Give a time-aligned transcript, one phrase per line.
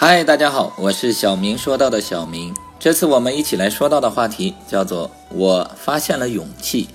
[0.00, 2.54] 嗨，大家好，我是小明说到的小明。
[2.78, 6.88] 这次我们一起来说到的话题叫做“我发现了勇气”。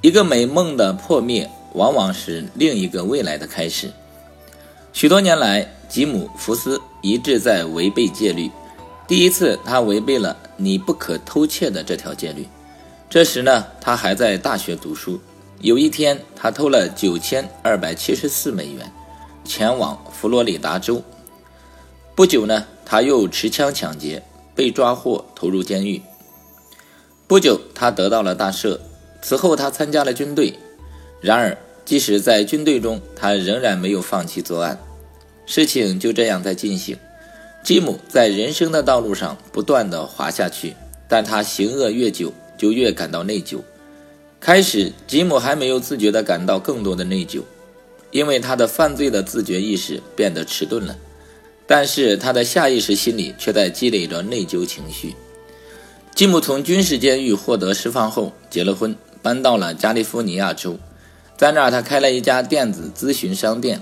[0.00, 3.90] 一个美梦的破灭，往往是另一个未来的开始。
[4.92, 8.48] 许多年来，吉姆·福斯一直在违背戒律。
[9.08, 12.46] 第一次，他违背了“你不可偷窃”的这条戒律。
[13.08, 15.20] 这时呢，他还在大学读书。
[15.58, 18.92] 有一天，他偷了九千二百七十四美元，
[19.44, 21.02] 前往佛罗里达州。
[22.20, 24.22] 不久呢，他又持枪抢劫，
[24.54, 26.02] 被抓获，投入监狱。
[27.26, 28.78] 不久，他得到了大赦。
[29.22, 30.52] 此后，他参加了军队。
[31.22, 31.56] 然而，
[31.86, 34.78] 即使在军队中，他仍然没有放弃作案。
[35.46, 36.98] 事情就这样在进行。
[37.64, 40.76] 吉姆在人生的道路上不断的滑下去，
[41.08, 43.60] 但他行恶越久，就越感到内疚。
[44.38, 47.40] 开始，吉姆还没有自觉地感到更多的内疚，
[48.10, 50.94] 因为他的犯罪的自觉意识变得迟钝了。
[51.72, 55.14] 但是他的下意识心里却在积累着内疚情绪。
[56.16, 60.76] 吉姆从军事监狱获得释放后，结了婚，搬到了加利福尼亚州，
[61.36, 63.80] 在那儿他开了一家电子咨询商店。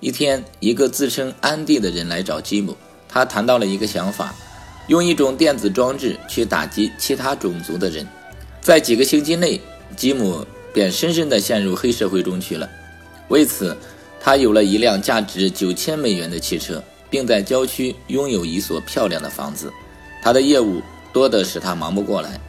[0.00, 2.76] 一天，一个自称安迪的人来找吉姆，
[3.08, 4.34] 他谈到了一个想法：
[4.88, 8.04] 用一种电子装置去打击其他种族的人。
[8.60, 9.60] 在几个星期内，
[9.94, 12.68] 吉姆便深深地陷入黑社会中去了。
[13.28, 13.76] 为此，
[14.20, 16.82] 他有了一辆价值九千美元的汽车。
[17.12, 19.70] 并在郊区拥有一所漂亮的房子，
[20.22, 20.80] 他的业务
[21.12, 22.40] 多得使他忙不过来。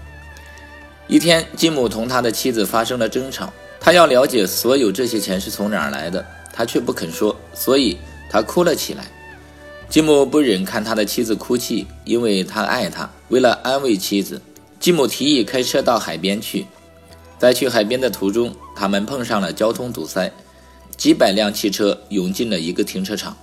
[1.05, 7.97] 一天，吉姆同他的妻子发生了争吵，他要了解所有这些钱是从哪儿来的，他却不肯说，所以
[8.29, 9.05] 他哭了起来。
[9.89, 13.09] 吉姆不忍看他的妻子哭泣，因为他爱她。
[13.27, 14.41] 为了安慰妻子，
[14.79, 16.65] 吉姆提议开车到海边去。
[17.37, 20.31] 在去海边的途中，他们碰上了交通堵塞，
[20.95, 23.35] 几百辆汽车涌进了一个停车场。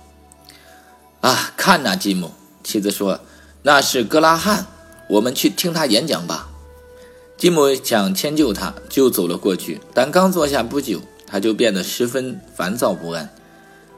[1.21, 2.31] 啊，看呐，吉姆，
[2.63, 3.19] 妻子说
[3.61, 4.65] ：“那是格拉汉，
[5.07, 6.49] 我们去听他演讲吧。”
[7.37, 9.79] 吉姆想迁就他，就走了过去。
[9.93, 13.29] 但刚坐下不久，他就变得十分烦躁不安。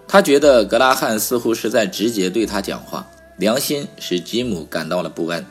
[0.06, 3.08] 他觉得格拉汉似乎是在直接对他讲话，
[3.38, 5.46] 良心使吉姆感到了不安。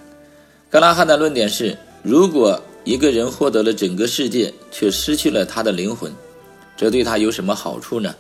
[0.69, 6.13] 格拉汉的论点是：如果一个人获得了整个世界，却失去了他的灵魂，
[6.77, 8.15] 这对他有什么好处呢？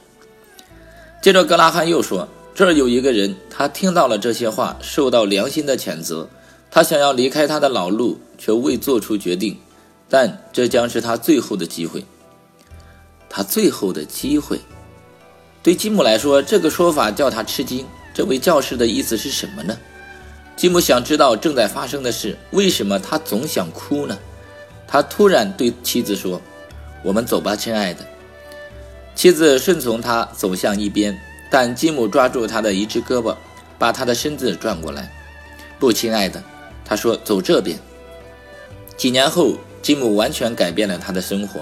[1.21, 2.27] 接着，格拉汉又说。
[2.55, 6.29] 这儿有一个人，他听到了这些话，受到良心的谴责。
[6.71, 9.57] 他想要离开他的老路，却未做出决定。
[10.09, 12.05] 但这将是他最后的机会。
[13.31, 14.61] 他最后的机会，
[15.63, 17.87] 对吉姆来说，这个说法叫他吃惊。
[18.13, 19.75] 这位教师的意思是什么呢？
[20.55, 22.37] 吉姆想知道正在发生的事。
[22.51, 24.19] 为什么他总想哭呢？
[24.87, 26.39] 他突然对妻子说
[27.03, 28.07] ：“我们走吧，亲爱的。”
[29.17, 31.19] 妻子顺从他走向一边。
[31.53, 33.37] 但吉姆抓住他的一只胳膊，
[33.79, 35.13] 把他的身子转过来。
[35.79, 36.43] 不，亲爱的，
[36.83, 37.79] 他说：“走这边。”
[38.97, 41.61] 几年后，吉姆完全改变了他的生活。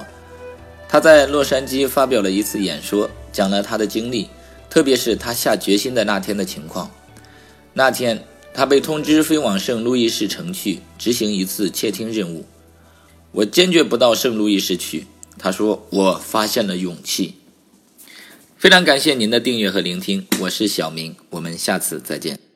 [0.89, 4.29] 他在洛杉矶发表了一次演说，讲了他的经历，
[4.71, 6.89] 特别是他下决心的那天的情况。
[7.73, 8.23] 那天，
[8.55, 12.45] 他被通知飞往圣路易士城去执行一次窃听任务。
[13.33, 17.35] 我坚决不到圣路易斯去，他说：“我发现了勇气。”
[18.61, 22.50] 非常感谢您的订阅和聆听，我是小明，我们下次再见。